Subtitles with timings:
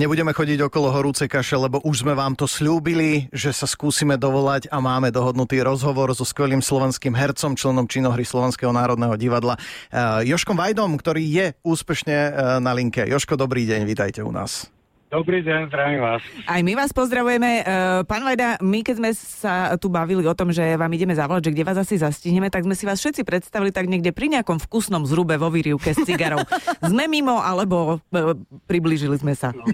[0.00, 4.72] Nebudeme chodiť okolo horúcej kaše, lebo už sme vám to slúbili, že sa skúsime dovolať
[4.72, 10.56] a máme dohodnutý rozhovor so skvelým slovenským hercom, členom činohry Slovenského národného divadla uh, Joškom
[10.56, 12.32] Vajdom, ktorý je úspešne uh,
[12.64, 13.04] na linke.
[13.04, 14.72] Joško, dobrý deň, vítajte u nás.
[15.10, 16.22] Dobrý deň, zdravím vás.
[16.46, 17.66] Aj my vás pozdravujeme.
[17.66, 21.50] Uh, pán Vajda, my keď sme sa tu bavili o tom, že vám ideme zavolať,
[21.50, 24.62] že kde vás asi zastihneme, tak sme si vás všetci predstavili tak niekde pri nejakom
[24.62, 26.46] vkusnom zrube vo výrivke s cigarou.
[26.94, 28.38] sme mimo, alebo uh,
[28.70, 29.50] priblížili sme sa?
[29.50, 29.66] No.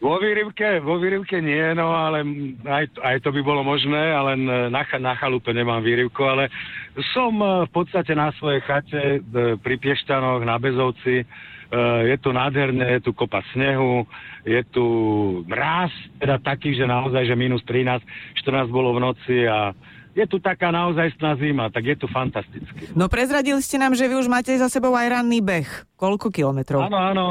[0.00, 2.24] Vo výrivke, vo výrivke nie, no ale
[2.64, 4.40] aj, aj to by bolo možné, ale
[4.72, 6.48] na, na chalupe nemám výrivku, ale
[7.12, 9.20] som v podstate na svojej chate
[9.60, 11.28] pri Pieštanoch, na Bezovci,
[12.04, 14.04] je tu nádherné, je tu kopa snehu,
[14.44, 14.84] je tu
[15.48, 18.04] mráz, teda taký, že naozaj, že minus 13,
[18.44, 19.72] 14 bolo v noci a
[20.12, 22.92] je tu taká naozajstná zima, tak je tu fantasticky.
[22.92, 25.96] No prezradili ste nám, že vy už máte za sebou aj ranný beh.
[25.96, 26.84] Koľko kilometrov?
[26.84, 27.26] Áno, áno.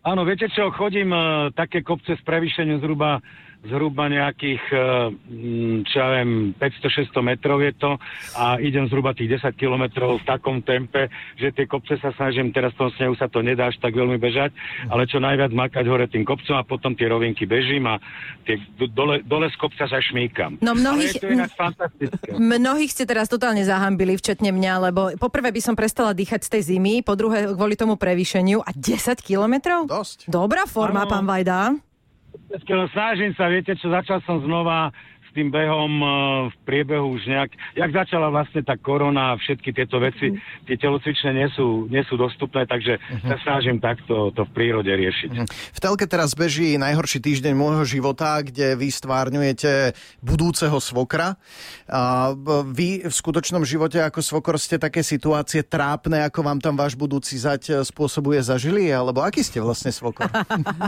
[0.00, 3.20] Áno, viete čo, chodím uh, také kopce s prevýšením zhruba
[3.60, 4.80] zhruba nejakých, eh,
[5.12, 8.00] mm, čo ja viem, 500-600 metrov je to
[8.32, 12.72] a idem zhruba tých 10 kilometrov v takom tempe, že tie kopce sa snažím, teraz
[12.76, 14.56] v tom snehu sa to nedá až tak veľmi bežať,
[14.88, 18.00] ale čo najviac makať hore tým kopcom a potom tie rovinky bežím a
[18.48, 18.56] tie,
[18.96, 20.56] dole, dole z kopca sa šmíkam.
[20.64, 21.20] No mnohých,
[22.32, 26.62] mnohých ste teraz totálne zahambili, včetne mňa, lebo poprvé by som prestala dýchať z tej
[26.76, 29.84] zimy, po druhé kvôli tomu prevýšeniu a 10 kilometrov?
[29.84, 30.32] Dosť.
[30.32, 31.12] Dobrá forma, ano.
[31.12, 31.89] pán Vajda.
[32.90, 34.90] Snažím sa, viete čo, začal som znova
[35.30, 36.10] s tým behom uh,
[36.50, 40.66] v priebehu už nejak, jak začala vlastne tá korona a všetky tieto veci, uh-huh.
[40.66, 43.30] tie telocvične nie sú, nie sú dostupné, takže uh-huh.
[43.30, 45.30] sa snažím takto to v prírode riešiť.
[45.30, 45.46] Uh-huh.
[45.46, 51.38] V telke teraz beží najhorší týždeň môjho života, kde vy stvárňujete budúceho svokra.
[51.86, 52.34] A
[52.66, 57.38] vy v skutočnom živote ako svokor ste také situácie trápne, ako vám tam váš budúci
[57.38, 58.90] zať e, spôsobuje zažili?
[58.90, 60.26] Alebo aký ste vlastne svokor?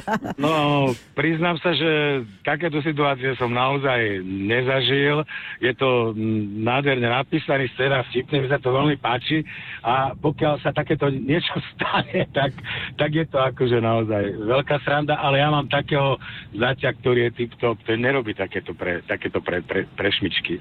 [0.42, 5.22] No, priznám sa, že takéto situácie som naozaj nezažil.
[5.60, 6.16] Je to
[6.64, 9.44] nádherne napísaný scéna, vtipne, mi sa to veľmi páči
[9.84, 12.56] a pokiaľ sa takéto niečo stane, tak,
[12.96, 16.16] tak je to akože naozaj veľká sranda, ale ja mám takého
[16.56, 20.58] zaťa, ktorý je tip-top, ten nerobí takéto pre, takéto pre, pre, pre šmičky.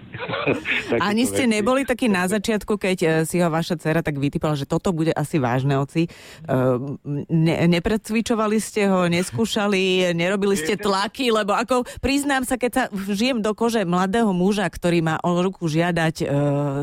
[1.02, 1.54] Ani ste veci.
[1.56, 5.16] neboli taký na začiatku, keď uh, si ho vaša dcera tak vytypala, že toto bude
[5.16, 6.12] asi vážne oci.
[6.46, 6.98] Uh,
[7.30, 13.40] ne, nepredcvičovali ste ho, neskúšali, nerobili ste tlaky, lebo ako priznám sa, keď sa žijem
[13.40, 16.30] do kože mladého muža, ktorý má o ruku žiadať uh,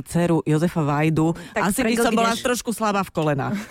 [0.07, 3.59] dceru Jozefa Vajdu, tak asi by som bola trošku slabá v kolenách.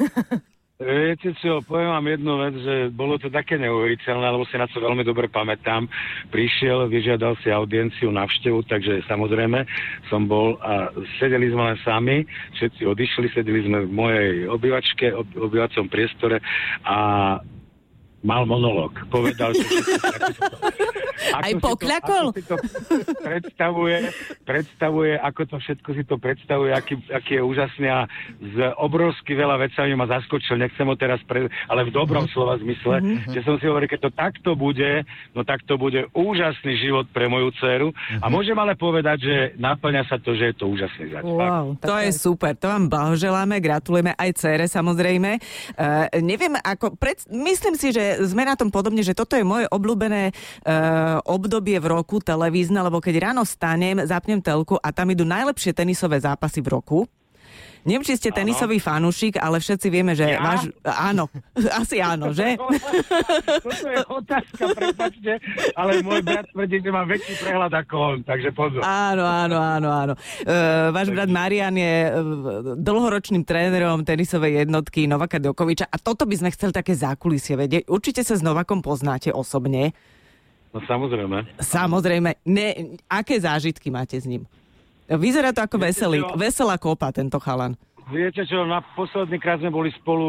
[0.78, 4.78] Viete čo, poviem vám jednu vec, že bolo to také neuveriteľné, lebo si na to
[4.78, 5.90] veľmi dobre pamätám.
[6.29, 9.66] Prišiel, vyžiadal si audienciu, navštevu, takže samozrejme
[10.06, 12.29] som bol a sedeli sme len sami,
[12.62, 16.45] všetci odišli, sedeli sme v mojej obyvačke, obyvacom priestore
[16.85, 16.97] a
[18.22, 19.01] mal monológ.
[19.09, 19.66] Povedal, že
[21.44, 22.25] Aj pokľakol?
[22.31, 22.58] To, ako si to
[23.22, 23.98] predstavuje,
[24.44, 28.09] predstavuje, ako to všetko si to predstavuje, aký, aký je úžasný a
[28.40, 32.34] z obrovsky veľa vecami ma zaskočil, nechcem ho teraz, pre, ale v dobrom mm-hmm.
[32.34, 33.34] slova zmysle, mm-hmm.
[33.34, 35.06] že som si hovoril, keď to takto bude,
[35.36, 38.22] no tak to bude úžasný život pre moju dceru mm-hmm.
[38.24, 38.34] a mhm.
[38.34, 41.24] môžem ale povedať, že naplňa sa to, že je to úžasný zač.
[41.25, 45.42] Wow, to je super, to vám blahoželáme, gratulujeme aj cére samozrejme.
[45.75, 49.66] Uh, neviem, ako, pred, myslím si, že sme na tom podobne, že toto je moje
[49.69, 55.28] obľúbené uh, obdobie v roku televízne, lebo keď ráno stanem, zapnem telku a tam idú
[55.28, 57.00] najlepšie tenisové zápasy v roku.
[57.88, 60.44] Neviem, či ste tenisový fanúšik, ale všetci vieme, že ja?
[60.44, 60.68] váš...
[60.84, 61.32] Áno,
[61.80, 62.60] asi áno, že?
[63.64, 65.40] Toto je otázka, prepačte,
[65.72, 68.84] ale môj brat tvrdí, že má väčší prehľad ako on, takže pozor.
[68.84, 70.14] Áno, áno, áno, áno.
[70.44, 76.36] Uh, váš brat Marian je uh, dlhoročným trénerom tenisovej jednotky Novaka Dokoviča a toto by
[76.44, 77.88] sme chceli také zákulisie vedieť.
[77.88, 79.96] Určite sa s Novakom poznáte osobne.
[80.76, 81.38] No samozrejme.
[81.58, 82.30] Samozrejme.
[82.46, 82.68] Ne,
[83.08, 84.44] aké zážitky máte s ním?
[85.08, 87.80] Vyzerá to ako veselý, veselá kopa tento chalan.
[88.07, 90.28] Viete čo, na posledný krát sme boli spolu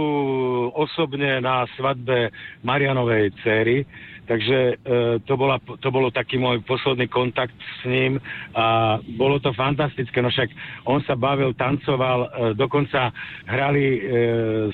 [0.75, 2.35] osobne na svadbe
[2.67, 3.87] Marianovej céry,
[4.27, 4.75] takže e,
[5.23, 8.19] to, bola, to bolo taký môj posledný kontakt s ním
[8.59, 10.51] a bolo to fantastické, no však
[10.91, 12.29] on sa bavil, tancoval, e,
[12.59, 13.15] dokonca
[13.47, 14.01] hrali e,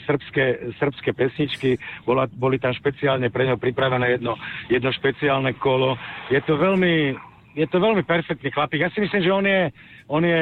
[0.09, 1.77] srbské, srbské pesničky,
[2.09, 4.41] bola, boli tam špeciálne pre neho pripravené jedno,
[4.73, 6.01] jedno špeciálne kolo.
[6.33, 8.83] Je to veľmi je to veľmi perfektný chlapík.
[8.83, 9.63] Ja si myslím, že on je,
[10.11, 10.39] on je,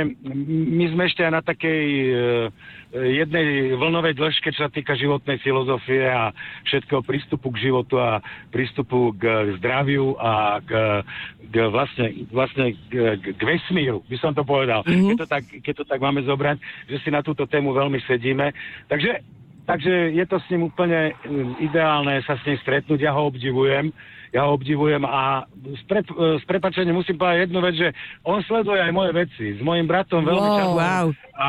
[0.73, 2.49] my sme ešte aj na takej uh,
[2.93, 6.33] jednej vlnovej dĺžke, čo sa týka životnej filozofie a
[6.65, 11.05] všetkého prístupu k životu a prístupu k zdraviu a k,
[11.53, 14.81] k vlastne, vlastne k, k vesmíru, by som to povedal.
[14.85, 15.13] Mm-hmm.
[15.13, 16.57] Keď, to tak, keď to tak máme zobrať,
[16.89, 18.57] že si na túto tému veľmi sedíme.
[18.89, 21.15] Takže takže je to s ním úplne
[21.63, 23.95] ideálne sa s ním stretnúť, ja ho obdivujem
[24.33, 25.45] ja ho obdivujem a
[25.77, 26.01] s, pre,
[26.41, 27.89] s prepačením musím povedať jednu vec, že
[28.25, 29.45] on sleduje aj moje veci.
[29.53, 31.07] S mojim bratom veľmi wow, často wow.
[31.37, 31.47] a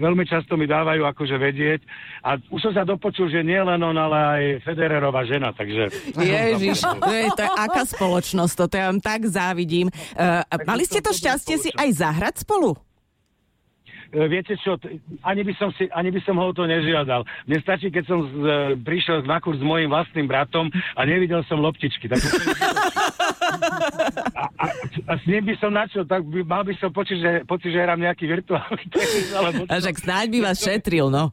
[0.00, 1.84] veľmi často mi dávajú akože vedieť.
[2.24, 5.92] A už som sa dopočul, že nie len on, ale aj Federerová žena, takže...
[6.16, 9.92] Ježiš, to je, to aká spoločnosť, to ja vám tak závidím.
[10.16, 12.80] Uh, mali ste to šťastie si aj zahrať spolu?
[14.12, 14.76] E, viete čo,
[15.24, 17.24] ani by som, si, ani by som ho to nežiadal.
[17.48, 21.40] Mne stačí, keď som z, e, prišiel na kurz s mojim vlastným bratom a nevidel
[21.48, 22.12] som loptičky.
[22.12, 22.20] Tak
[24.42, 24.66] a, a,
[25.06, 27.78] a s ním by som načal, tak by, mal by som pocit, že, pocit, že
[27.78, 29.30] hrám nejaký virtuálny tenis.
[29.30, 31.30] Alebo a však snáď by vás šetril, no.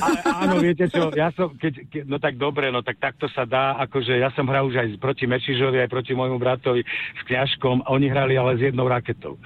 [0.00, 3.44] A, áno, viete čo, ja som, keď, keď, no tak dobre, no tak takto sa
[3.44, 7.84] dá, akože ja som hral už aj proti Mečižovi, aj proti môjmu bratovi s kňažkom,
[7.84, 9.36] a oni hrali ale s jednou raketou.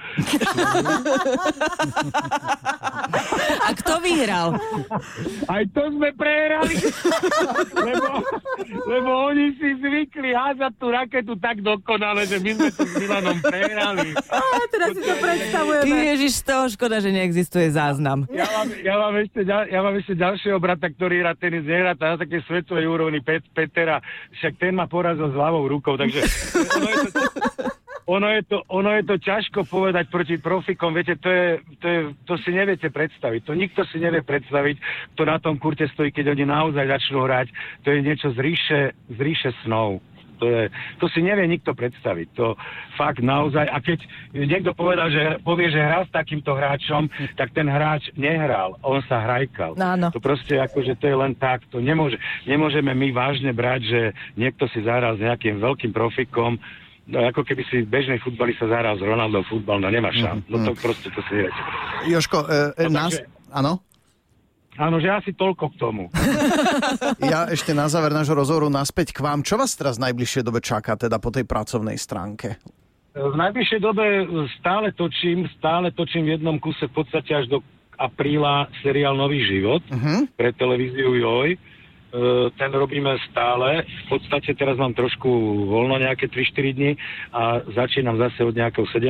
[3.67, 4.55] A kto vyhral?
[5.51, 6.75] Aj to sme prehrali.
[7.75, 8.09] lebo,
[8.87, 13.37] lebo oni si zvykli házať tú raketu tak dokonale, že my sme to s Milanom
[13.43, 14.07] prehrali.
[14.15, 14.39] Á,
[14.71, 15.95] teraz si to predstavujeme.
[16.15, 18.23] Ježiš, z toho škoda, že neexistuje záznam.
[18.31, 22.15] Ja mám, ja mám, ešte, ja mám ešte ďalšieho brata, ktorý hrá tenis, nehrá na
[22.15, 23.99] také svetovej úrovni Pet, Petera,
[24.39, 26.23] však ten ma porazil s ľavou rukou, takže
[26.73, 27.23] ono je to,
[28.07, 31.47] ono je to, ono je to ťažko povedať proti profikom, viete, to, je,
[31.79, 33.41] to, je, to si neviete predstaviť.
[33.47, 34.75] To nikto si nevie predstaviť,
[35.15, 37.47] kto na tom kurte stojí, keď oni naozaj začnú hrať.
[37.83, 40.03] To je niečo z ríše, z ríše snov.
[40.43, 40.67] To, je,
[40.99, 42.27] to si nevie nikto predstaviť.
[42.35, 42.59] To
[42.99, 43.63] fakt naozaj.
[43.63, 44.03] A keď
[44.35, 47.07] niekto povedal, že povie, že hral s takýmto hráčom,
[47.39, 48.75] tak ten hráč nehral.
[48.83, 49.79] On sa hrajkal.
[49.79, 50.11] No, no.
[50.11, 51.63] To proste ako, že to je len tak.
[51.71, 54.01] To nemôže, nemôžeme my vážne brať, že
[54.35, 56.59] niekto si zahral s nejakým veľkým profikom,
[57.03, 60.39] No ako keby si bežný futbalista zahral s Ronaldom futbal, no nemá šan.
[60.39, 60.79] Mm, no to mm.
[60.79, 61.61] proste to si neviete.
[62.07, 63.19] Joško, e, e, no, nás...
[63.51, 63.83] Áno?
[64.77, 66.03] Áno, že asi toľko k tomu.
[67.33, 69.45] ja ešte na záver nášho rozhovoru naspäť k vám.
[69.45, 72.57] Čo vás teraz v najbližšej dobe čaká, teda po tej pracovnej stránke?
[73.13, 74.25] V najbližšej dobe
[74.57, 77.61] stále točím, stále točím v jednom kuse v podstate až do
[78.01, 80.25] apríla seriál Nový život uh-huh.
[80.33, 81.53] pre televíziu Joj
[82.13, 83.81] E, ten robíme stále.
[84.05, 85.25] V podstate teraz mám trošku
[85.65, 86.91] voľno nejaké 3-4 dní
[87.33, 89.09] a začínam zase od nejakého 17.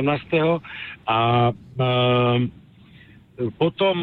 [1.04, 1.88] A e,
[3.60, 3.96] potom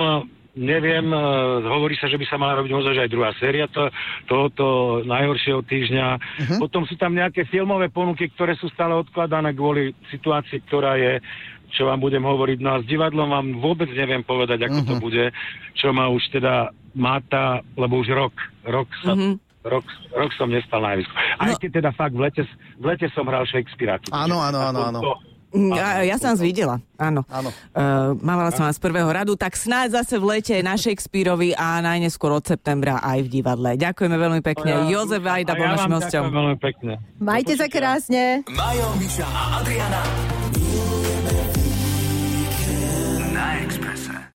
[0.55, 1.19] neviem, e,
[1.63, 3.87] hovorí sa, že by sa mala robiť možno aj druhá séria to,
[4.27, 6.07] tohoto najhoršieho týždňa.
[6.19, 6.59] Uh-huh.
[6.67, 11.23] Potom sú tam nejaké filmové ponuky, ktoré sú stále odkladané kvôli situácii, ktorá je
[11.71, 12.59] čo vám budem hovoriť.
[12.59, 14.89] No a s divadlom vám vôbec neviem povedať, ako uh-huh.
[14.91, 15.03] to mhm.
[15.07, 15.25] bude,
[15.71, 18.35] čo ma už teda máta, lebo už rok,
[18.67, 19.39] rok sa uh-huh.
[19.61, 19.85] Rok,
[20.17, 21.13] rok som nestal na javisku.
[21.37, 21.61] Aj no.
[21.61, 22.41] keď teda fakt v lete,
[22.81, 24.01] v lete som hral Shakespearea.
[24.09, 24.99] Áno, áno, áno, áno.
[25.51, 27.27] Ja, ja som vás videla, áno.
[27.27, 27.51] áno.
[27.75, 31.83] Uh, mávala som vás z prvého radu, tak snáď zase v lete na Shakespeareovi a
[31.83, 33.75] najneskôr od septembra aj v divadle.
[33.75, 34.71] Ďakujeme veľmi pekne.
[34.71, 35.91] Ja, Jozef Vajda bol našim
[36.55, 37.03] pekne.
[37.19, 38.47] Majte sa krásne.
[38.47, 40.01] Majo, Miša a Adriana.